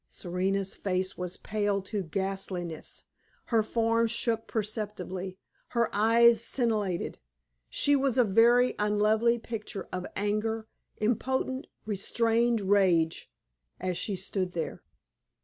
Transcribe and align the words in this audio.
Serena's 0.09 0.73
face 0.73 1.15
was 1.15 1.37
pale 1.37 1.79
to 1.79 2.01
ghastliness; 2.01 3.03
her 3.53 3.61
form 3.61 4.07
shook 4.07 4.47
perceptibly, 4.47 5.37
her 5.77 5.91
eyes 5.93 6.43
scintillated. 6.43 7.19
She 7.69 7.95
was 7.95 8.17
a 8.17 8.23
very 8.23 8.73
unlovely 8.79 9.37
picture 9.37 9.87
of 9.93 10.07
anger 10.15 10.65
impotent, 10.97 11.67
restrained 11.85 12.61
rage 12.61 13.29
as 13.79 13.95
she 13.95 14.15
stood 14.15 14.53
there. 14.53 14.81